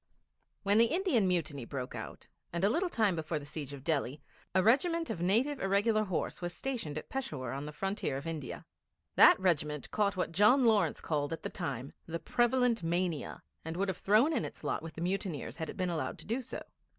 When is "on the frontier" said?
7.51-8.17